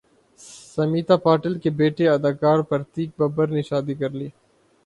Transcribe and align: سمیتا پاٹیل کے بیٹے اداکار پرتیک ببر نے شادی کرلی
سمیتا 0.75 1.15
پاٹیل 1.25 1.57
کے 1.63 1.69
بیٹے 1.79 2.07
اداکار 2.09 2.59
پرتیک 2.69 3.09
ببر 3.19 3.47
نے 3.47 3.61
شادی 3.69 3.93
کرلی 4.01 4.27